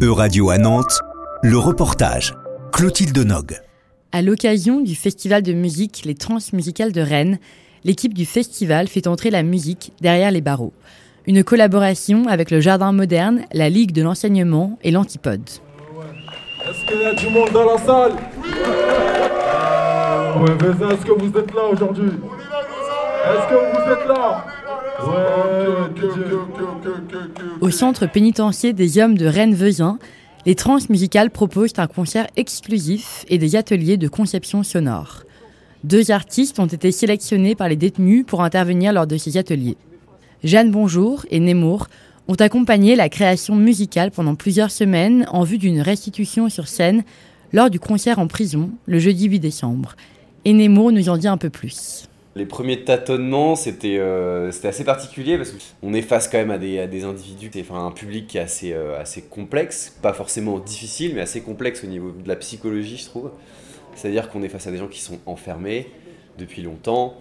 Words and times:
E-Radio 0.00 0.48
à 0.50 0.58
Nantes, 0.58 1.00
le 1.42 1.58
reportage. 1.58 2.32
Clotilde 2.72 3.18
Nog. 3.18 3.60
À 4.12 4.22
l'occasion 4.22 4.80
du 4.80 4.94
festival 4.94 5.42
de 5.42 5.52
musique 5.52 6.02
Les 6.04 6.14
Transmusicales 6.14 6.92
de 6.92 7.00
Rennes, 7.00 7.40
l'équipe 7.82 8.14
du 8.14 8.24
festival 8.24 8.86
fait 8.86 9.08
entrer 9.08 9.30
la 9.30 9.42
musique 9.42 9.92
derrière 10.00 10.30
les 10.30 10.40
barreaux. 10.40 10.72
Une 11.26 11.42
collaboration 11.42 12.28
avec 12.28 12.52
le 12.52 12.60
Jardin 12.60 12.92
Moderne, 12.92 13.42
la 13.52 13.68
Ligue 13.68 13.90
de 13.90 14.02
l'Enseignement 14.02 14.78
et 14.84 14.92
l'Antipode. 14.92 15.50
Est-ce 15.50 16.86
qu'il 16.86 17.00
y 17.02 17.04
a 17.04 17.14
du 17.14 17.28
monde 17.30 17.50
dans 17.52 17.64
la 17.64 17.78
salle? 17.78 18.12
Ouais, 20.42 20.56
mais 20.60 20.94
est-ce 20.94 21.04
que 21.04 21.18
vous 21.18 21.36
êtes 21.36 21.52
là 21.52 21.62
aujourd'hui? 21.72 22.12
Est-ce 23.24 23.48
que 23.48 23.54
vous 23.56 23.92
êtes 23.92 24.06
là? 24.06 24.46
Au 27.60 27.70
centre 27.70 28.06
pénitentiaire 28.06 28.74
des 28.74 28.98
hommes 28.98 29.16
de 29.16 29.26
Rennes-Vezin, 29.26 29.98
les 30.46 30.54
Transmusicales 30.54 31.30
proposent 31.30 31.72
un 31.78 31.86
concert 31.86 32.26
exclusif 32.36 33.24
et 33.28 33.38
des 33.38 33.56
ateliers 33.56 33.96
de 33.96 34.08
conception 34.08 34.62
sonore. 34.62 35.24
Deux 35.84 36.10
artistes 36.10 36.58
ont 36.58 36.66
été 36.66 36.90
sélectionnés 36.90 37.54
par 37.54 37.68
les 37.68 37.76
détenus 37.76 38.24
pour 38.26 38.42
intervenir 38.42 38.92
lors 38.92 39.06
de 39.06 39.16
ces 39.16 39.36
ateliers. 39.36 39.76
Jeanne 40.42 40.70
Bonjour 40.70 41.24
et 41.30 41.40
Nemour 41.40 41.88
ont 42.26 42.34
accompagné 42.34 42.96
la 42.96 43.08
création 43.08 43.54
musicale 43.56 44.10
pendant 44.10 44.34
plusieurs 44.34 44.70
semaines 44.70 45.26
en 45.30 45.44
vue 45.44 45.58
d'une 45.58 45.80
restitution 45.80 46.48
sur 46.48 46.68
scène 46.68 47.04
lors 47.52 47.70
du 47.70 47.80
concert 47.80 48.18
en 48.18 48.26
prison 48.26 48.70
le 48.86 48.98
jeudi 48.98 49.28
8 49.28 49.40
décembre. 49.40 49.94
Et 50.44 50.52
Nemour 50.52 50.92
nous 50.92 51.08
en 51.08 51.16
dit 51.16 51.28
un 51.28 51.36
peu 51.36 51.50
plus. 51.50 52.08
Les 52.38 52.46
premiers 52.46 52.84
tâtonnements, 52.84 53.56
c'était 53.56 53.96
euh, 53.98 54.52
assez 54.62 54.84
particulier 54.84 55.36
parce 55.36 55.50
qu'on 55.50 55.92
est 55.92 56.02
face 56.02 56.28
quand 56.28 56.38
même 56.38 56.52
à 56.52 56.58
des, 56.58 57.02
individus, 57.02 57.50
enfin 57.60 57.84
un 57.84 57.90
public 57.90 58.28
qui 58.28 58.38
est 58.38 58.40
assez, 58.40 58.72
euh, 58.72 58.96
assez 58.96 59.22
complexe, 59.22 59.98
pas 60.00 60.12
forcément 60.12 60.60
difficile, 60.60 61.16
mais 61.16 61.20
assez 61.20 61.40
complexe 61.40 61.82
au 61.82 61.88
niveau 61.88 62.12
de 62.12 62.28
la 62.28 62.36
psychologie, 62.36 62.96
je 62.96 63.06
trouve. 63.06 63.32
C'est-à-dire 63.96 64.30
qu'on 64.30 64.44
est 64.44 64.48
face 64.48 64.68
à 64.68 64.70
des 64.70 64.76
gens 64.76 64.86
qui 64.86 65.00
sont 65.00 65.18
enfermés 65.26 65.90
depuis 66.38 66.62
longtemps, 66.62 67.16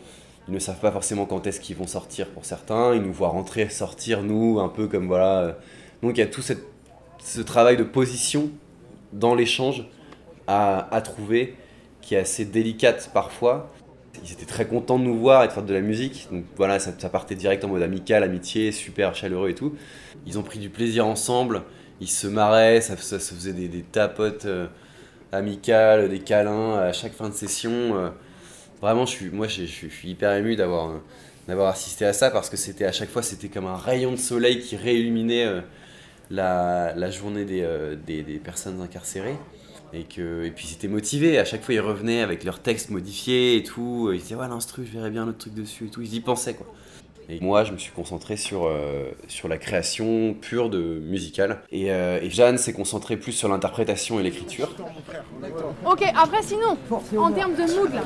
ils 0.48 0.54
ne 0.54 0.60
savent 0.60 0.80
pas 0.80 0.92
forcément 0.92 1.26
quand 1.26 1.48
est-ce 1.48 1.62
qu'ils 1.62 1.78
vont 1.78 1.88
sortir 1.88 2.28
pour 2.28 2.46
certains, 2.46 2.94
ils 2.94 3.02
nous 3.02 3.12
voient 3.12 3.30
rentrer, 3.30 3.70
sortir, 3.70 4.22
nous, 4.22 4.60
un 4.60 4.70
peu 4.70 4.88
comme 4.88 5.08
voilà. 5.08 5.58
Donc 6.04 6.18
il 6.18 6.20
y 6.20 6.24
a 6.24 6.28
tout 6.28 6.44
cette, 6.44 6.64
ce 7.24 7.42
travail 7.42 7.76
de 7.76 7.84
position 7.84 8.52
dans 9.14 9.34
l'échange 9.34 9.88
à, 10.46 10.94
à 10.96 11.02
trouver 11.02 11.56
qui 12.02 12.14
est 12.14 12.20
assez 12.20 12.46
délicate 12.46 13.10
parfois 13.16 13.72
ils 14.24 14.32
étaient 14.32 14.46
très 14.46 14.66
contents 14.66 15.00
de 15.00 15.04
nous 15.04 15.18
voir 15.18 15.44
et 15.44 15.48
de 15.48 15.52
faire 15.52 15.64
de 15.64 15.74
la 15.74 15.82
musique. 15.82 16.28
Donc 16.32 16.46
voilà, 16.56 16.80
ça, 16.80 16.92
partait 17.10 17.36
direct 17.36 17.64
en 17.64 17.70
mode 17.70 17.82
amical, 17.82 18.24
amitié, 18.24 18.72
super 18.72 19.16
chaleureux 19.16 19.50
et 19.50 19.56
tout. 19.56 19.76
Ils 20.26 20.38
ont 20.38 20.44
pris 20.44 20.60
du 20.60 20.70
plaisir 20.70 21.06
ensemble, 21.06 21.64
ils 22.02 22.10
se 22.10 22.28
marraient, 22.28 22.82
ça, 22.82 22.98
ça, 22.98 23.20
faisait 23.20 23.54
des, 23.54 23.82
tapotes 23.84 24.46
euh, 24.46 24.68
amicales, 25.32 26.10
des 26.10 26.20
câlins 26.20 26.78
à 26.78 26.94
chaque 26.94 27.14
fin 27.14 27.30
de 27.30 27.34
session. 27.34 27.72
Euh. 27.72 28.10
vraiment, 28.82 29.06
je 29.06 29.12
suis, 29.12 29.30
moi, 29.30 29.48
je, 29.48 29.64
suis 29.64 30.10
hyper 30.10 30.34
ému 30.34 30.56
d'avoir 30.56 30.90
euh, 30.90 30.98
d'avoir 31.48 31.70
assisté 31.70 32.06
à 32.06 32.12
ça 32.12 32.30
parce 32.30 32.50
que 32.50 32.58
c'était 32.58 32.86
à 32.86 32.92
chaque 32.92 33.10
fois, 33.10 33.24
c'était 33.24 33.48
comme 33.48 33.68
un 33.68 33.78
rayon 33.78 34.12
de 34.12 34.18
soleil 34.18 34.60
qui 34.60 34.76
réilluminait 34.76 35.62
la, 36.30 37.10
journée 37.10 37.46
des, 37.46 37.66
des, 38.06 38.22
des 38.22 38.38
personnes 38.38 38.82
incarcérées. 38.82 39.38
Et, 39.94 40.04
que, 40.04 40.44
et 40.44 40.52
puis 40.52 40.68
ils 40.70 40.74
étaient 40.74 40.88
motivés, 40.88 41.40
à 41.40 41.46
chaque 41.46 41.64
fois 41.64 41.74
ils 41.74 41.80
revenaient 41.80 42.22
avec 42.22 42.44
leurs 42.44 42.60
textes 42.60 42.90
modifiés 42.90 43.56
et 43.56 43.64
tout. 43.64 44.12
Ils 44.14 44.20
disaient 44.22 44.36
ouais 44.36 44.48
l'instru, 44.48 44.86
je 44.86 44.92
verrais 44.92 45.10
bien 45.10 45.26
notre 45.26 45.38
truc 45.38 45.54
dessus 45.54 45.86
et 45.86 45.90
tout. 45.90 46.02
Ils 46.02 46.14
y 46.14 46.20
pensaient 46.20 46.56
quoi. 46.56 46.68
Et 47.30 47.42
moi, 47.42 47.66
je 47.66 47.74
me 47.74 47.78
suis 47.78 47.92
concentré 47.92 48.38
sur, 48.38 48.68
euh, 48.68 49.12
sur 49.28 49.50
la 49.50 49.58
création 49.58 50.34
pure 50.34 50.70
de 50.70 50.80
musicale. 50.80 51.60
Et, 51.72 51.92
euh, 51.92 52.22
et 52.22 52.30
Jeanne 52.30 52.58
s'est 52.58 52.72
concentrée 52.72 53.18
plus 53.18 53.34
sur 53.34 53.50
l'interprétation 53.50 54.18
et 54.18 54.24
l'écriture. 54.24 54.70
Ok, 55.86 56.04
après 56.16 56.42
sinon, 56.42 56.78
en 56.90 57.32
termes 57.34 57.56
de 57.56 57.64
mood, 57.64 57.94
là, 57.94 58.04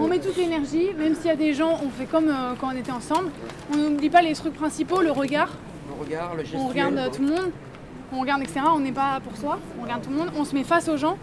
on 0.00 0.08
met 0.08 0.18
toute 0.18 0.36
l'énergie, 0.36 0.88
même 0.98 1.14
s'il 1.14 1.26
y 1.26 1.30
a 1.30 1.36
des 1.36 1.54
gens, 1.54 1.78
on 1.84 1.88
fait 1.88 2.06
comme 2.06 2.28
euh, 2.28 2.54
quand 2.60 2.74
on 2.74 2.76
était 2.76 2.90
ensemble. 2.90 3.30
On 3.72 3.76
n'oublie 3.76 4.10
pas 4.10 4.22
les 4.22 4.34
trucs 4.34 4.54
principaux, 4.54 5.02
le 5.02 5.12
regard. 5.12 5.52
Le 5.88 6.04
regard, 6.04 6.34
le 6.34 6.42
geste. 6.42 6.56
On 6.56 6.66
regarde 6.66 7.12
tout 7.12 7.22
le 7.22 7.28
monde 7.28 7.52
on 8.12 8.20
regarde, 8.20 8.42
etc. 8.42 8.60
On 8.72 8.80
n'est 8.80 8.92
pas 8.92 9.20
pour 9.20 9.36
soi, 9.36 9.58
on 9.78 9.82
regarde 9.82 10.02
tout 10.02 10.10
le 10.10 10.16
monde, 10.16 10.30
on 10.36 10.44
se 10.44 10.54
met 10.54 10.64
face 10.64 10.88
aux 10.88 10.96
gens 10.96 11.18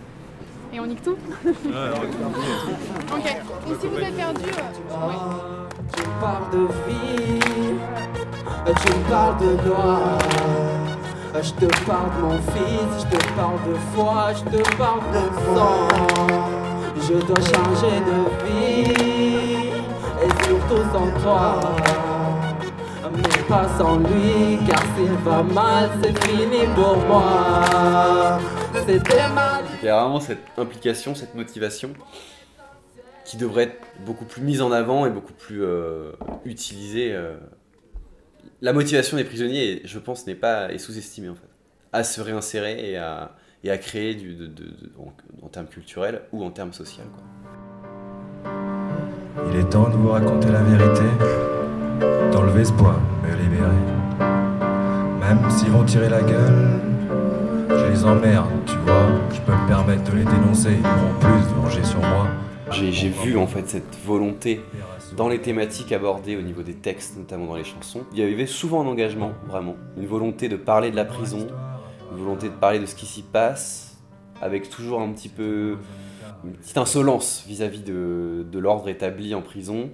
et 0.74 0.80
on 0.80 0.86
nique 0.86 1.02
tout. 1.04 1.18
ok, 1.46 3.26
et 3.26 3.76
si 3.80 3.88
vous 3.88 4.00
êtes 4.00 4.16
perdu. 4.16 4.42
Euh, 4.46 5.12
Tu 5.96 6.04
parles 6.22 6.50
de 6.54 6.68
vie, 6.88 7.40
tu 8.66 8.94
me 8.94 9.10
parles 9.10 9.38
de 9.38 9.56
gloire. 9.64 10.20
Je 11.42 11.52
te 11.54 11.66
parle 11.86 12.10
de 12.18 12.22
mon 12.22 12.38
fils, 12.54 12.92
je 13.00 13.18
te 13.18 13.20
parle 13.34 13.60
de 13.68 13.76
foi, 13.94 14.34
je 14.34 14.44
te 14.58 14.62
parle 14.78 15.02
de 15.14 15.24
sang. 15.56 15.88
Je 16.98 17.14
dois 17.26 17.42
changer 17.42 18.00
de 18.10 18.20
vie 18.46 19.72
et 20.24 20.32
surtout 20.46 20.84
sans 20.94 21.10
toi 21.22 21.60
mais 23.14 23.44
pas 23.50 23.68
sans 23.78 23.98
lui, 23.98 24.58
car 24.66 24.82
s'il 24.96 25.12
va 25.26 25.44
mal, 25.44 25.90
c'est 26.02 26.18
fini 26.26 26.66
pour 26.76 26.98
moi. 27.08 28.40
C'était 28.74 29.30
mal. 29.30 29.66
Il 29.82 29.86
y 29.86 29.90
a 29.90 30.02
vraiment 30.02 30.20
cette 30.20 30.40
implication, 30.58 31.16
cette 31.16 31.36
motivation 31.36 31.94
qui 33.26 33.38
devrait 33.38 33.64
être 33.64 33.78
beaucoup 34.06 34.26
plus 34.26 34.42
mise 34.42 34.62
en 34.62 34.72
avant 34.72 35.06
et 35.06 35.10
beaucoup 35.10 35.34
plus 35.34 35.64
euh, 35.64 36.12
utilisée. 36.46 37.14
Euh. 37.14 37.36
La 38.62 38.74
motivation 38.74 39.18
des 39.18 39.24
prisonniers, 39.24 39.82
je 39.86 40.00
pense, 40.00 40.28
n'est 40.28 40.36
pas 40.36 40.72
est 40.72 40.78
sous-estimée 40.78 41.30
en 41.30 41.36
fait, 41.36 41.50
à 41.94 42.04
se 42.04 42.22
réinsérer 42.22 42.92
et 42.92 42.98
à, 42.98 43.36
et 43.64 43.72
à 43.72 43.78
créer 43.78 44.16
du, 44.16 44.36
de, 44.36 44.48
de, 44.48 44.66
en, 45.00 45.14
en, 45.46 45.50
termes 45.50 45.68
culturels 45.68 46.22
ou 46.32 46.44
en 46.44 46.52
termes 46.52 46.74
sociaux. 46.74 47.04
Quoi. 47.14 47.24
Il 49.50 49.60
est 49.60 49.70
temps 49.70 49.90
de 49.90 49.96
vous 49.96 50.10
raconter 50.10 50.50
la 50.52 50.62
vérité 50.62 51.04
d'enlever 52.32 52.66
ce 52.66 52.74
poids, 52.74 53.00
me 53.24 53.36
libérer. 53.36 53.72
Même 55.20 55.50
s'ils 55.50 55.70
vont 55.70 55.84
tirer 55.86 56.10
la 56.10 56.22
gueule, 56.22 56.80
je 57.82 57.92
les 57.92 58.06
emmerde, 58.06 58.50
tu 58.66 58.76
vois. 58.78 59.08
Je 59.32 59.40
peux 59.42 59.52
me 59.52 59.68
permettre 59.68 60.04
de 60.12 60.18
les 60.18 60.24
dénoncer, 60.24 60.72
ils 60.74 60.82
pourront 60.82 61.20
plus 61.20 61.50
de 61.50 61.56
venger 61.56 61.84
sur 61.84 62.00
moi. 62.00 62.28
J'ai 62.72 63.10
vu 63.10 63.38
en 63.38 63.48
fait 63.48 63.68
cette 63.68 63.98
volonté 64.06 64.62
dans 65.18 65.28
les 65.28 65.42
thématiques 65.42 65.92
abordées 65.92 66.38
au 66.38 66.42
niveau 66.42 66.64
des 66.64 66.76
textes, 66.76 67.18
notamment 67.18 67.48
dans 67.48 67.56
les 67.56 67.64
chansons. 67.64 68.04
Il 68.14 68.20
y 68.20 68.22
avait 68.22 68.46
souvent 68.46 68.82
un 68.82 68.88
engagement, 68.88 69.34
vraiment. 69.48 69.76
Une 69.98 70.06
volonté 70.06 70.48
de 70.48 70.56
parler 70.56 70.92
de 70.92 70.96
la 70.96 71.06
prison, 71.06 71.48
une 72.12 72.24
volonté 72.24 72.48
de 72.48 72.54
parler 72.54 72.80
de 72.80 72.86
ce 72.86 72.96
qui 72.96 73.06
s'y 73.06 73.24
passe, 73.24 73.98
avec 74.42 74.70
toujours 74.70 75.02
un 75.02 75.12
petit 75.12 75.30
peu 75.30 75.78
une 76.44 76.54
petite 76.54 76.78
insolence 76.78 77.44
vis-à-vis 77.48 77.82
de, 77.82 78.46
de 78.50 78.60
l'ordre 78.60 78.90
établi 78.90 79.36
en 79.36 79.42
prison, 79.42 79.90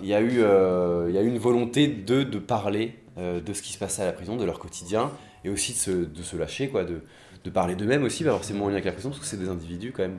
il 0.00 0.06
y 0.06 0.14
a 0.14 0.20
eu, 0.20 0.40
euh, 0.40 1.06
il 1.08 1.14
y 1.14 1.18
a 1.18 1.22
eu 1.22 1.28
une 1.28 1.38
volonté 1.38 1.88
de, 1.88 2.22
de 2.22 2.38
parler 2.38 2.96
euh, 3.18 3.40
de 3.40 3.52
ce 3.52 3.62
qui 3.62 3.72
se 3.72 3.78
passait 3.78 4.02
à 4.02 4.06
la 4.06 4.12
prison, 4.12 4.36
de 4.36 4.44
leur 4.44 4.58
quotidien, 4.58 5.10
et 5.44 5.50
aussi 5.50 5.72
de 5.72 5.78
se, 5.78 5.90
de 5.90 6.22
se 6.22 6.36
lâcher, 6.36 6.68
quoi, 6.68 6.84
de, 6.84 7.00
de 7.44 7.50
parler 7.50 7.74
d'eux-mêmes 7.74 8.04
aussi, 8.04 8.24
pas 8.24 8.30
forcément 8.30 8.64
en 8.64 8.68
lien 8.68 8.74
avec 8.74 8.84
la 8.84 8.92
prison, 8.92 9.10
parce 9.10 9.20
que 9.20 9.26
c'est 9.26 9.38
des 9.38 9.48
individus 9.48 9.92
quand 9.92 10.02
même, 10.02 10.18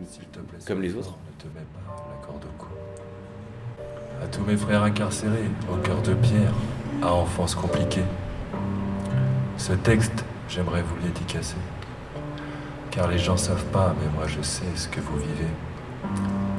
comme 0.66 0.82
les 0.82 0.96
autres. 0.96 1.18
À 4.22 4.28
tous 4.28 4.42
mes 4.42 4.58
frères 4.58 4.84
incarcérés, 4.84 5.50
au 5.72 5.78
cœur 5.78 6.02
de 6.02 6.14
pierre, 6.16 6.54
à 7.04 7.14
enfance 7.14 7.54
compliquée, 7.54 8.04
ce 9.58 9.74
texte, 9.74 10.26
j'aimerais 10.50 10.82
vous 10.82 10.96
l'édicacer. 11.04 11.58
Car 12.90 13.08
les 13.10 13.20
gens 13.20 13.38
savent 13.38 13.66
pas, 13.66 13.94
mais 14.02 14.10
moi 14.16 14.26
je 14.28 14.42
sais 14.42 14.66
ce 14.76 14.88
que 14.88 15.00
vous 15.00 15.18
vivez. 15.18 15.52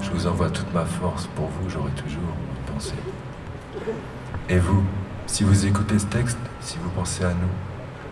Je 0.02 0.10
vous 0.10 0.26
envoie 0.26 0.50
toute 0.50 0.72
ma 0.72 0.84
force, 0.84 1.26
pour 1.34 1.46
vous 1.46 1.68
j'aurai 1.68 1.90
toujours 1.92 2.22
Et 4.48 4.58
vous, 4.58 4.82
si 5.26 5.44
vous 5.44 5.66
écoutez 5.66 5.98
ce 5.98 6.06
texte, 6.06 6.38
si 6.60 6.78
vous 6.82 6.90
pensez 6.90 7.24
à 7.24 7.30
nous, 7.30 7.48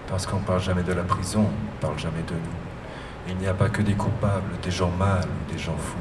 parce 0.09 0.27
qu'on 0.27 0.39
parle 0.39 0.61
jamais 0.61 0.83
de 0.83 0.93
la 0.93 1.03
prison, 1.03 1.47
on 1.47 1.81
parle 1.81 1.99
jamais 1.99 2.23
de 2.27 2.35
nous. 2.35 3.29
Il 3.29 3.37
n'y 3.37 3.47
a 3.47 3.55
pas 3.55 3.69
que 3.69 3.83
des 3.83 3.95
coupables, 3.95 4.59
des 4.63 4.71
gens 4.71 4.91
mal 4.99 5.25
ou 5.25 5.53
des 5.53 5.59
gens 5.59 5.77
fous. 5.77 5.97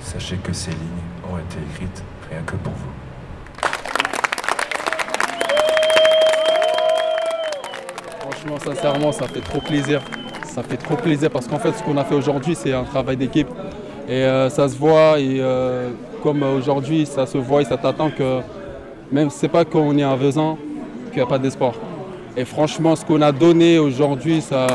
Sachez 0.00 0.36
que 0.36 0.52
ces 0.52 0.70
lignes 0.70 1.04
ont 1.32 1.38
été 1.38 1.56
écrites 1.72 2.02
rien 2.30 2.42
que 2.46 2.56
pour 2.56 2.72
vous. 2.72 2.92
Franchement, 8.20 8.58
sincèrement, 8.58 9.12
ça 9.12 9.26
fait 9.26 9.40
trop 9.40 9.60
plaisir. 9.60 10.00
Ça 10.44 10.62
fait 10.62 10.76
trop 10.76 10.96
plaisir 10.96 11.30
parce 11.30 11.46
qu'en 11.46 11.58
fait, 11.58 11.72
ce 11.72 11.82
qu'on 11.82 11.96
a 11.96 12.04
fait 12.04 12.14
aujourd'hui, 12.14 12.54
c'est 12.54 12.72
un 12.72 12.84
travail 12.84 13.16
d'équipe. 13.16 13.48
Et 14.08 14.24
euh, 14.24 14.48
ça 14.48 14.68
se 14.68 14.76
voit, 14.76 15.18
et 15.18 15.38
euh, 15.40 15.90
comme 16.22 16.42
aujourd'hui, 16.42 17.06
ça 17.06 17.26
se 17.26 17.38
voit 17.38 17.62
et 17.62 17.64
ça 17.64 17.76
t'attend 17.76 18.10
que 18.10 18.40
même 19.10 19.30
c'est 19.30 19.48
pas 19.48 19.64
qu'on 19.64 19.96
est 19.96 20.04
en 20.04 20.16
Vezin 20.16 20.56
qu'il 21.08 21.16
n'y 21.16 21.22
a 21.22 21.26
pas 21.26 21.38
d'espoir. 21.38 21.74
Et 22.36 22.44
franchement, 22.44 22.94
ce 22.94 23.04
qu'on 23.04 23.20
a 23.22 23.32
donné 23.32 23.78
aujourd'hui, 23.78 24.40
ça 24.40 24.66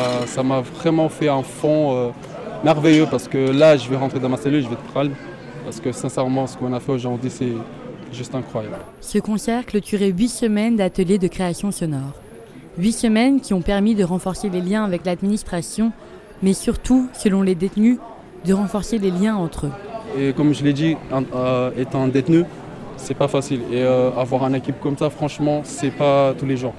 m'a 0.43 0.61
vraiment 0.61 1.07
fait 1.07 1.29
un 1.29 1.43
fond 1.43 1.95
euh, 1.95 2.09
merveilleux 2.63 3.07
parce 3.09 3.27
que 3.27 3.37
là, 3.37 3.77
je 3.77 3.89
vais 3.89 3.95
rentrer 3.95 4.19
dans 4.19 4.29
ma 4.29 4.37
cellule, 4.37 4.63
je 4.63 4.67
vais 4.67 4.73
être 4.73 4.93
calme. 4.93 5.13
Parce 5.63 5.79
que 5.79 5.91
sincèrement, 5.91 6.45
ce 6.45 6.57
qu'on 6.57 6.73
a 6.73 6.79
fait 6.79 6.91
aujourd'hui, 6.91 7.29
c'est 7.29 7.53
juste 8.11 8.35
incroyable. 8.35 8.75
Ce 8.99 9.17
concert 9.19 9.65
clôturait 9.65 10.09
huit 10.09 10.27
semaines 10.27 10.75
d'ateliers 10.75 11.17
de 11.17 11.27
création 11.27 11.71
sonore. 11.71 12.13
Huit 12.77 12.91
semaines 12.93 13.39
qui 13.39 13.53
ont 13.53 13.61
permis 13.61 13.95
de 13.95 14.03
renforcer 14.03 14.49
les 14.49 14.61
liens 14.61 14.83
avec 14.83 15.05
l'administration, 15.05 15.93
mais 16.41 16.53
surtout, 16.53 17.07
selon 17.13 17.43
les 17.43 17.55
détenus, 17.55 17.97
de 18.45 18.53
renforcer 18.53 18.97
les 18.97 19.11
liens 19.11 19.35
entre 19.35 19.67
eux. 19.67 19.71
Et 20.17 20.33
comme 20.33 20.53
je 20.53 20.63
l'ai 20.63 20.73
dit, 20.73 20.95
euh, 21.11 21.71
étant 21.77 22.07
détenu, 22.07 22.43
c'est 22.97 23.13
pas 23.13 23.27
facile. 23.27 23.61
Et 23.71 23.81
euh, 23.81 24.11
avoir 24.11 24.45
une 24.47 24.55
équipe 24.55 24.79
comme 24.79 24.97
ça, 24.97 25.09
franchement, 25.09 25.61
c'est 25.63 25.91
pas 25.91 26.33
tous 26.37 26.45
les 26.45 26.57
jours. 26.57 26.73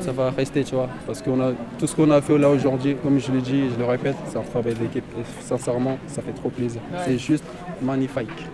ça 0.00 0.12
va 0.12 0.30
rester, 0.30 0.64
tu 0.64 0.74
vois. 0.74 0.88
Parce 1.06 1.20
que 1.20 1.30
tout 1.78 1.86
ce 1.86 1.94
qu'on 1.94 2.10
a 2.10 2.20
fait 2.20 2.38
là 2.38 2.48
aujourd'hui, 2.50 2.96
comme 3.02 3.18
je 3.18 3.30
l'ai 3.32 3.40
dit, 3.40 3.64
je 3.74 3.78
le 3.78 3.84
répète, 3.84 4.16
c'est 4.28 4.38
un 4.38 4.42
travail 4.42 4.74
d'équipe. 4.74 5.04
Et 5.18 5.24
sincèrement, 5.44 5.98
ça 6.06 6.22
fait 6.22 6.32
trop 6.32 6.48
plaisir. 6.48 6.80
C'est 7.04 7.18
juste 7.18 7.44
magnifique. 7.82 8.46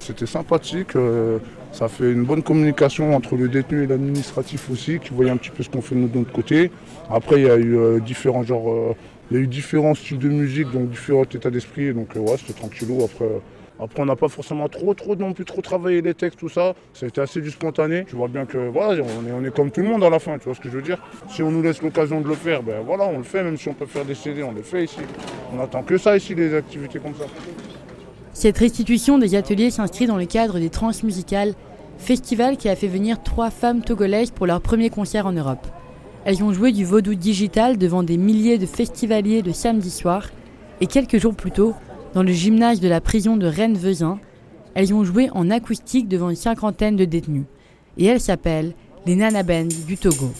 C'était 0.00 0.26
sympathique. 0.26 0.96
Euh, 0.96 1.38
ça 1.72 1.88
fait 1.88 2.12
une 2.12 2.24
bonne 2.24 2.42
communication 2.42 3.16
entre 3.16 3.36
le 3.36 3.48
détenu 3.48 3.84
et 3.84 3.86
l'administratif 3.86 4.70
aussi, 4.70 4.98
qui 5.00 5.10
voyait 5.10 5.30
un 5.30 5.36
petit 5.36 5.50
peu 5.50 5.62
ce 5.62 5.70
qu'on 5.70 5.80
fait 5.80 5.94
de 5.94 6.18
notre 6.18 6.30
côté. 6.30 6.70
Après, 7.10 7.40
il 7.40 7.46
y 7.46 7.50
a 7.50 7.56
eu 7.56 7.76
euh, 7.76 8.00
différents 8.00 8.44
genres, 8.44 8.94
il 9.30 9.36
y 9.36 9.40
a 9.40 9.42
eu 9.42 9.46
différents 9.46 9.94
styles 9.94 10.18
de 10.18 10.28
musique, 10.28 10.70
donc 10.70 10.90
différents 10.90 11.24
états 11.24 11.50
d'esprit. 11.50 11.92
Donc 11.94 12.14
ouais, 12.14 12.36
c'était 12.38 12.52
tranquillou. 12.52 13.04
Après, 13.04 13.28
après, 13.80 14.02
on 14.02 14.06
n'a 14.06 14.14
pas 14.14 14.28
forcément 14.28 14.68
trop, 14.68 14.94
trop 14.94 15.16
non 15.16 15.32
plus 15.32 15.44
trop 15.44 15.60
travaillé 15.60 16.00
les 16.00 16.14
textes, 16.14 16.38
tout 16.38 16.48
ça. 16.48 16.74
Ça 16.92 17.06
a 17.06 17.08
été 17.08 17.20
assez 17.20 17.40
du 17.40 17.50
spontané. 17.50 18.04
Tu 18.08 18.14
vois 18.14 18.28
bien 18.28 18.46
que 18.46 18.68
voilà, 18.68 19.02
on 19.02 19.28
est, 19.28 19.32
on 19.32 19.44
est 19.44 19.54
comme 19.54 19.70
tout 19.70 19.80
le 19.80 19.88
monde 19.88 20.04
à 20.04 20.10
la 20.10 20.20
fin, 20.20 20.38
tu 20.38 20.44
vois 20.44 20.54
ce 20.54 20.60
que 20.60 20.68
je 20.68 20.76
veux 20.76 20.82
dire. 20.82 21.02
Si 21.28 21.42
on 21.42 21.50
nous 21.50 21.62
laisse 21.62 21.82
l'occasion 21.82 22.20
de 22.20 22.28
le 22.28 22.34
faire, 22.34 22.62
ben 22.62 22.82
voilà, 22.86 23.04
on 23.06 23.18
le 23.18 23.24
fait, 23.24 23.42
même 23.42 23.56
si 23.56 23.68
on 23.68 23.74
peut 23.74 23.86
faire 23.86 24.04
des 24.04 24.14
CD, 24.14 24.42
on 24.44 24.52
le 24.52 24.62
fait 24.62 24.84
ici. 24.84 25.00
On 25.52 25.60
attend 25.60 25.82
que 25.82 25.98
ça 25.98 26.16
ici, 26.16 26.34
des 26.34 26.54
activités 26.54 27.00
comme 27.00 27.14
ça. 27.14 27.24
Cette 28.32 28.58
restitution 28.58 29.18
des 29.18 29.34
ateliers 29.34 29.70
s'inscrit 29.70 30.06
dans 30.06 30.16
le 30.16 30.26
cadre 30.26 30.58
des 30.60 30.70
Transmusicales, 30.70 31.54
festival 31.98 32.56
qui 32.56 32.68
a 32.68 32.76
fait 32.76 32.88
venir 32.88 33.22
trois 33.22 33.50
femmes 33.50 33.82
togolaises 33.82 34.30
pour 34.30 34.46
leur 34.46 34.60
premier 34.60 34.90
concert 34.90 35.26
en 35.26 35.32
Europe. 35.32 35.66
Elles 36.24 36.42
ont 36.42 36.52
joué 36.52 36.72
du 36.72 36.84
vaudou 36.84 37.14
digital 37.14 37.76
devant 37.76 38.02
des 38.02 38.16
milliers 38.16 38.56
de 38.56 38.66
festivaliers 38.66 39.42
le 39.42 39.52
samedi 39.52 39.90
soir, 39.90 40.30
et 40.80 40.86
quelques 40.86 41.18
jours 41.18 41.34
plus 41.34 41.50
tôt, 41.50 41.74
dans 42.14 42.22
le 42.22 42.32
gymnase 42.32 42.80
de 42.80 42.88
la 42.88 43.00
prison 43.00 43.36
de 43.36 43.46
Rennes-Vezin. 43.46 44.18
Elles 44.74 44.94
ont 44.94 45.04
joué 45.04 45.28
en 45.32 45.50
acoustique 45.50 46.08
devant 46.08 46.30
une 46.30 46.36
cinquantaine 46.36 46.96
de 46.96 47.04
détenus. 47.04 47.44
Et 47.98 48.06
elles 48.06 48.20
s'appellent 48.20 48.72
les 49.06 49.16
Nanaben 49.16 49.68
du 49.86 49.96
Togo. 49.96 50.30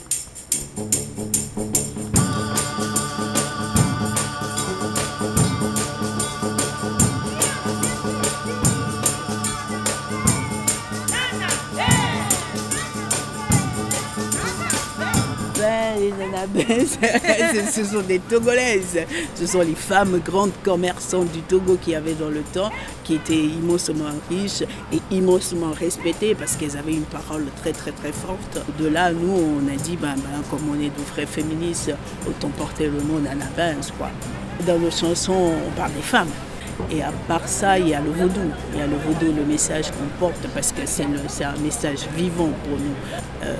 ce 17.72 17.84
sont 17.84 18.02
des 18.02 18.18
Togolaises. 18.18 18.98
Ce 19.34 19.46
sont 19.46 19.60
les 19.60 19.74
femmes 19.74 20.20
grandes 20.24 20.52
commerçantes 20.62 21.30
du 21.32 21.40
Togo 21.42 21.78
qui 21.80 21.94
avaient 21.94 22.14
dans 22.14 22.28
le 22.28 22.42
temps, 22.42 22.70
qui 23.02 23.14
étaient 23.14 23.34
immensement 23.34 24.10
riches 24.30 24.62
et 24.92 25.00
immensement 25.10 25.72
respectées 25.72 26.34
parce 26.34 26.56
qu'elles 26.56 26.76
avaient 26.76 26.92
une 26.94 27.02
parole 27.02 27.46
très 27.62 27.72
très 27.72 27.92
très 27.92 28.12
forte. 28.12 28.64
De 28.78 28.88
là, 28.88 29.12
nous, 29.12 29.32
on 29.32 29.72
a 29.72 29.76
dit, 29.76 29.96
ben, 29.96 30.14
ben, 30.16 30.42
comme 30.50 30.68
on 30.70 30.80
est 30.80 30.88
de 30.88 31.04
vrais 31.12 31.26
féministes, 31.26 31.92
autant 32.28 32.48
porter 32.48 32.86
le 32.86 33.00
nom 33.02 33.18
d'Anna 33.18 33.46
quoi. 33.98 34.10
Dans 34.66 34.78
nos 34.78 34.90
chansons, 34.90 35.52
on 35.66 35.70
parle 35.76 35.92
des 35.92 36.02
femmes. 36.02 36.30
Et 36.90 37.02
à 37.02 37.12
part 37.28 37.46
ça, 37.48 37.78
il 37.78 37.88
y 37.88 37.94
a 37.94 38.00
le 38.00 38.10
vaudou. 38.10 38.50
Il 38.72 38.78
y 38.78 38.82
a 38.82 38.86
le 38.86 38.96
vaudou, 38.96 39.32
le 39.34 39.44
message 39.44 39.90
qu'on 39.90 40.18
porte, 40.18 40.46
parce 40.54 40.72
que 40.72 40.82
c'est 40.86 41.04
un 41.04 41.56
message 41.62 42.06
vivant 42.16 42.50
pour 42.64 42.78
nous. 42.78 42.94
Euh, 43.44 43.56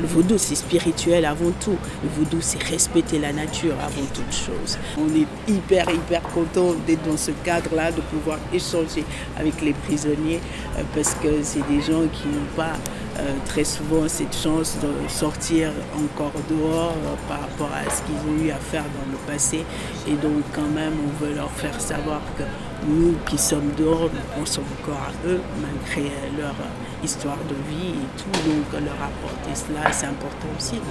le 0.00 0.06
vaudou, 0.06 0.36
c'est 0.38 0.54
spirituel 0.54 1.24
avant 1.24 1.52
tout. 1.60 1.76
Le 2.02 2.08
vaudou, 2.08 2.38
c'est 2.40 2.62
respecter 2.62 3.18
la 3.18 3.32
nature 3.32 3.74
avant 3.80 4.06
toute 4.12 4.32
chose. 4.32 4.78
On 4.98 5.08
est 5.14 5.26
hyper, 5.50 5.88
hyper 5.90 6.22
content 6.22 6.74
d'être 6.86 7.02
dans 7.08 7.16
ce 7.16 7.30
cadre-là, 7.44 7.92
de 7.92 8.00
pouvoir 8.02 8.38
échanger 8.52 9.04
avec 9.38 9.60
les 9.62 9.72
prisonniers, 9.72 10.40
euh, 10.78 10.82
parce 10.94 11.14
que 11.14 11.42
c'est 11.42 11.66
des 11.68 11.80
gens 11.80 12.06
qui 12.12 12.28
n'ont 12.28 12.54
pas 12.56 12.74
euh, 13.18 13.32
très 13.46 13.64
souvent 13.64 14.06
cette 14.08 14.36
chance 14.36 14.76
de 14.82 15.08
sortir 15.08 15.70
encore 15.94 16.32
dehors 16.50 16.94
par 17.26 17.40
rapport 17.40 17.70
à 17.72 17.90
ce 17.90 18.02
qu'ils 18.02 18.16
ont 18.30 18.44
eu 18.44 18.50
à 18.50 18.56
faire 18.56 18.82
dans 18.82 19.10
le 19.10 19.16
passé. 19.26 19.64
Et 20.06 20.12
donc, 20.12 20.42
quand 20.54 20.68
même, 20.74 20.92
on 21.02 21.24
veut 21.24 21.34
leur 21.34 21.50
faire 21.50 21.80
savoir 21.80 22.20
que 22.36 22.42
nous 22.86 23.14
qui 23.26 23.38
sommes 23.38 23.72
dehors, 23.76 24.10
nous 24.12 24.38
pensons 24.38 24.62
encore 24.80 25.00
à 25.00 25.12
eux, 25.28 25.40
malgré 25.60 26.10
leur 26.38 26.54
histoire 27.02 27.38
de 27.48 27.54
vie 27.70 27.90
et 27.90 28.08
tout. 28.18 28.30
Donc 28.48 28.72
leur 28.72 28.94
apporter 28.94 29.54
cela, 29.54 29.92
c'est 29.92 30.06
important 30.06 30.48
aussi. 30.58 30.80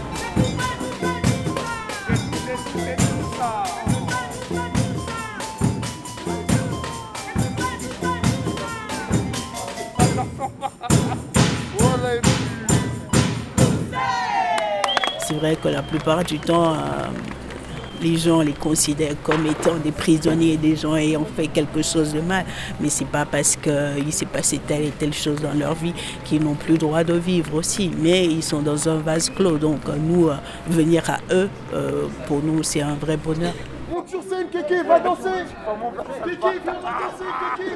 C'est 15.27 15.33
vrai 15.33 15.55
que 15.55 15.69
la 15.69 15.81
plupart 15.81 16.23
du 16.23 16.37
temps, 16.39 16.73
euh, 16.73 16.77
les 18.05 18.17
gens 18.17 18.41
les 18.41 18.53
considèrent 18.53 19.21
comme 19.23 19.45
étant 19.47 19.75
des 19.83 19.91
prisonniers, 19.91 20.57
des 20.57 20.75
gens 20.75 20.95
ayant 20.95 21.25
fait 21.25 21.47
quelque 21.47 21.81
chose 21.81 22.13
de 22.13 22.21
mal. 22.21 22.45
Mais 22.79 22.89
c'est 22.89 23.07
pas 23.07 23.25
parce 23.25 23.55
qu'il 23.55 24.13
s'est 24.13 24.25
passé 24.25 24.59
telle 24.65 24.85
et 24.85 24.91
telle 24.91 25.13
chose 25.13 25.41
dans 25.41 25.53
leur 25.53 25.73
vie 25.73 25.93
qu'ils 26.23 26.43
n'ont 26.43 26.55
plus 26.55 26.73
le 26.73 26.79
droit 26.79 27.03
de 27.03 27.13
vivre 27.13 27.55
aussi. 27.55 27.91
Mais 27.99 28.25
ils 28.25 28.43
sont 28.43 28.61
dans 28.61 28.87
un 28.87 28.97
vase 28.97 29.29
clos. 29.29 29.57
Donc 29.57 29.81
nous, 30.07 30.27
euh, 30.27 30.35
venir 30.67 31.09
à 31.09 31.17
eux, 31.33 31.49
euh, 31.73 32.07
pour 32.27 32.41
nous, 32.43 32.61
c'est 32.63 32.81
un 32.81 32.95
vrai 32.95 33.17
bonheur. 33.17 33.53
Monte 33.91 34.09
sur 34.09 34.21
scène, 34.23 34.47
Kéké, 34.51 34.83
va 34.83 34.99
danser 34.99 35.45
Kéké, 36.23 36.59
viens 36.63 36.73
danser, 36.73 37.25
Kéké 37.57 37.71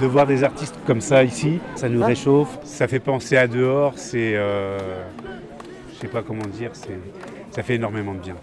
de 0.00 0.06
voir 0.06 0.26
des 0.26 0.42
artistes 0.42 0.74
comme 0.86 1.00
ça 1.00 1.22
ici, 1.22 1.60
ça 1.74 1.88
nous 1.88 2.02
réchauffe, 2.04 2.58
ça 2.64 2.88
fait 2.88 2.98
penser 2.98 3.36
à 3.36 3.46
dehors, 3.46 3.92
c'est, 3.96 4.34
euh, 4.34 4.78
je 5.92 6.00
sais 6.00 6.08
pas 6.08 6.22
comment 6.22 6.46
dire, 6.46 6.70
c'est, 6.72 6.98
ça 7.52 7.62
fait 7.62 7.76
énormément 7.76 8.14
de 8.14 8.18
bien. 8.18 8.36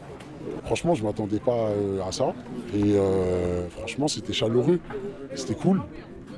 Franchement, 0.66 0.96
je 0.96 1.02
ne 1.04 1.08
m'attendais 1.08 1.40
pas 1.40 1.52
euh, 1.52 2.02
à 2.08 2.12
ça. 2.12 2.34
Et 2.74 2.94
euh, 2.96 3.68
franchement, 3.70 4.08
c'était 4.08 4.34
chaleureux. 4.34 4.80
C'était 5.36 5.56
cool. 5.56 5.82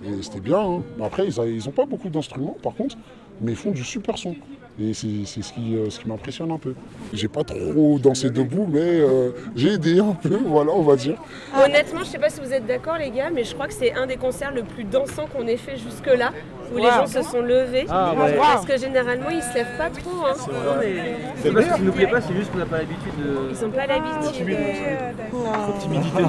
Et 0.03 0.23
c'était 0.23 0.39
bien. 0.39 0.59
Hein. 0.59 0.81
Après, 1.03 1.27
ils 1.27 1.65
n'ont 1.65 1.71
pas 1.71 1.85
beaucoup 1.85 2.09
d'instruments, 2.09 2.57
par 2.63 2.73
contre, 2.73 2.95
mais 3.41 3.51
ils 3.51 3.57
font 3.57 3.71
du 3.71 3.83
super 3.83 4.17
son. 4.17 4.35
Et 4.79 4.93
c'est 4.93 5.25
ce 5.25 5.53
qui, 5.53 5.75
euh, 5.75 5.89
ce 5.89 5.99
qui 5.99 6.07
m'impressionne 6.07 6.51
un 6.51 6.57
peu. 6.57 6.73
J'ai 7.13 7.27
pas 7.27 7.43
trop 7.43 7.99
dansé 7.99 8.29
debout, 8.29 8.67
mais 8.69 8.79
euh, 8.79 9.31
j'ai 9.55 9.73
aidé 9.73 9.99
un 9.99 10.13
peu, 10.13 10.37
voilà, 10.45 10.71
on 10.71 10.81
va 10.81 10.95
dire. 10.95 11.17
Honnêtement, 11.53 11.99
je 11.99 12.05
sais 12.05 12.17
pas 12.17 12.29
si 12.29 12.39
vous 12.39 12.53
êtes 12.53 12.65
d'accord, 12.65 12.97
les 12.97 13.11
gars, 13.11 13.29
mais 13.31 13.43
je 13.43 13.53
crois 13.53 13.67
que 13.67 13.73
c'est 13.73 13.93
un 13.93 14.07
des 14.07 14.15
concerts 14.15 14.53
le 14.53 14.63
plus 14.63 14.85
dansant 14.85 15.27
qu'on 15.27 15.45
ait 15.45 15.57
fait 15.57 15.77
jusque-là, 15.77 16.31
où 16.71 16.77
les 16.77 16.83
gens 16.83 17.07
se 17.07 17.21
sont 17.21 17.41
levés. 17.41 17.85
Ah, 17.89 18.13
Parce 18.37 18.65
que 18.65 18.77
généralement, 18.77 19.29
ils 19.29 19.41
se 19.41 19.53
lèvent 19.53 19.77
pas 19.77 19.89
trop. 19.89 20.25
Hein. 20.25 20.33
C'est 21.37 21.51
pas 21.51 21.61
ce 21.63 21.75
qui 21.75 21.81
nous 21.81 21.91
plaît 21.91 22.07
pas, 22.07 22.21
c'est 22.21 22.33
juste 22.33 22.51
qu'on 22.51 22.59
n'a 22.59 22.65
pas 22.65 22.79
l'habitude 22.79 23.13
de. 23.17 23.49
Ils 23.51 23.65
ont 23.65 23.71
pas 23.71 23.87
l'habitude. 23.87 24.57
Timidité. 25.79 26.21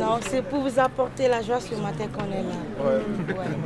Non, 0.00 0.18
c'est 0.28 0.42
pour 0.42 0.60
vous 0.60 0.78
apporter 0.78 1.28
la 1.28 1.42
joie 1.42 1.60
ce 1.60 1.74
matin 1.74 2.04
qu'on 2.12 2.24
est 2.32 2.42
là. 2.42 2.54
Ouais. 2.82 3.02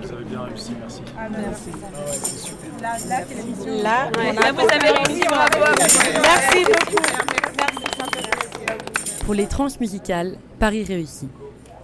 Vous 0.03 0.13
avez 0.13 0.25
bien 0.25 0.43
réussi, 0.43 0.73
merci. 0.81 1.03
Ah, 1.17 1.29
merci. 1.31 1.71
Ouais. 1.71 2.83
Là, 2.83 2.93
là 3.09 3.25
c'est 3.29 3.35
l'émission. 3.37 3.83
Là, 3.83 4.11
là 4.33 4.53
vous 4.53 4.61
avez 4.61 4.91
réussi, 4.91 5.23
bravo. 5.29 5.59
Merci 6.23 6.65
beaucoup. 6.65 7.05
Pour 9.25 9.35
les 9.35 9.47
trans 9.47 9.69
musicales, 9.81 10.37
Paris 10.59 10.85
réussit. 10.85 11.31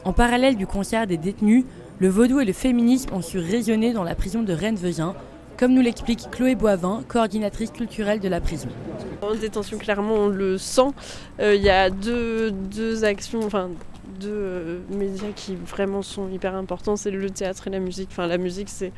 En 0.05 0.13
parallèle 0.13 0.57
du 0.57 0.67
concert 0.67 1.07
des 1.07 1.17
détenus, 1.17 1.65
le 2.01 2.09
vaudou 2.09 2.41
et 2.41 2.45
le 2.45 2.53
féminisme 2.53 3.15
ont 3.15 3.23
su 3.23 3.39
résonner 3.39 3.93
dans 3.93 4.05
la 4.05 4.15
prison 4.15 4.43
de 4.43 4.53
Rennes-Vezin, 4.53 5.15
comme 5.59 5.75
nous 5.75 5.83
l'explique 5.83 6.31
Chloé 6.31 6.55
Boivin, 6.55 7.03
coordinatrice 7.07 7.71
culturelle 7.71 8.21
de 8.21 8.29
la 8.29 8.41
prison. 8.41 8.69
En 9.21 9.35
détention, 9.35 9.77
clairement, 9.77 10.15
on 10.15 10.29
le 10.29 10.57
sent. 10.57 10.89
Euh, 11.41 11.55
Il 11.55 11.63
y 11.63 11.69
a 11.69 11.91
deux, 11.91 12.51
deux 12.51 13.05
actions, 13.05 13.41
enfin 13.45 13.69
deux 14.19 14.31
euh, 14.33 14.79
médias 14.91 15.33
qui 15.37 15.55
vraiment 15.55 16.01
sont 16.01 16.29
hyper 16.31 16.55
importants, 16.55 16.97
c'est 16.97 17.11
le 17.11 17.29
théâtre 17.29 17.69
et 17.69 17.71
la 17.71 17.81
musique. 17.81 18.09
Enfin, 18.13 18.27
la 18.27 18.39
musique, 18.39 18.71
c'est 18.71 18.93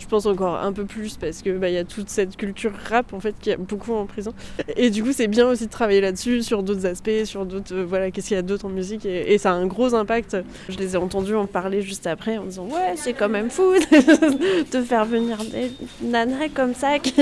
je 0.00 0.06
pense 0.06 0.26
encore 0.26 0.56
un 0.56 0.72
peu 0.72 0.84
plus 0.84 1.16
parce 1.16 1.42
que 1.42 1.50
bah, 1.50 1.68
y 1.68 1.76
a 1.76 1.84
toute 1.84 2.08
cette 2.08 2.36
culture 2.36 2.72
rap 2.88 3.12
en 3.12 3.20
fait 3.20 3.34
qui 3.40 3.52
a 3.52 3.56
beaucoup 3.56 3.94
en 3.94 4.06
prison. 4.06 4.32
Et 4.76 4.90
du 4.90 5.04
coup 5.04 5.12
c'est 5.12 5.28
bien 5.28 5.46
aussi 5.48 5.66
de 5.66 5.70
travailler 5.70 6.00
là-dessus 6.00 6.42
sur 6.42 6.62
d'autres 6.62 6.86
aspects 6.86 7.10
sur 7.24 7.44
d'autres 7.44 7.74
euh, 7.74 7.84
voilà 7.86 8.10
qu'est-ce 8.10 8.28
qu'il 8.28 8.36
y 8.36 8.38
a 8.38 8.42
d'autre 8.42 8.64
en 8.64 8.70
musique. 8.70 9.04
Et, 9.04 9.38
ça 9.38 9.52
a 9.52 9.54
un 9.54 9.66
gros 9.66 9.94
impact. 9.94 10.36
Je 10.68 10.76
les 10.76 10.94
ai 10.94 10.96
entendus 10.96 11.34
en 11.34 11.46
parler 11.46 11.82
juste 11.82 12.06
après 12.06 12.38
en 12.38 12.44
disant 12.44 12.64
ouais 12.64 12.94
c'est 12.96 13.12
quand 13.12 13.28
même 13.28 13.50
fou 13.50 13.72
de 14.72 14.82
faire 14.82 15.04
venir 15.04 15.38
des 15.44 15.70
nanas 16.02 16.48
comme 16.54 16.74
ça 16.74 16.98
qui, 16.98 17.14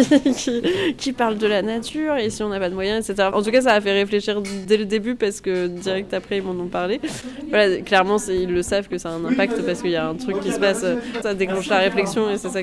qui, 0.96 1.12
parlent 1.12 1.38
de 1.38 1.46
la 1.46 1.62
nature 1.62 2.16
et 2.16 2.30
si 2.30 2.42
on 2.42 2.48
n'a 2.48 2.58
pas 2.58 2.70
de 2.70 2.74
moyens 2.74 3.08
etc 3.08 3.30
en 3.32 3.42
tout 3.42 3.50
cas 3.50 3.62
ça 3.62 3.74
a 3.74 3.80
fait 3.80 3.92
réfléchir 3.92 4.40
dès 4.66 4.76
le 4.76 4.84
début 4.84 5.14
parce 5.14 5.40
que 5.40 5.66
direct 5.66 6.14
après 6.14 6.38
ils 6.38 6.42
m'en 6.42 6.52
ont 6.62 6.68
parlé. 6.68 7.00
Voilà 7.48 7.78
clairement 7.78 8.18
ils 8.28 8.52
le 8.52 8.62
savent 8.62 8.88
que 8.88 8.98
ça 8.98 9.10
a 9.10 9.12
un 9.12 9.24
impact 9.24 9.64
parce 9.64 9.82
qu'il 9.82 9.90
y 9.90 9.96
a 9.96 10.06
un 10.06 10.14
truc 10.14 10.40
qui 10.40 10.52
se 10.52 10.60
passe. 10.60 10.84
Ça 11.22 11.34
déclenche 11.34 11.68
la 11.68 11.78
réflexion 11.78 12.30
et 12.30 12.38
c'est 12.38 12.48
ça 12.48 12.62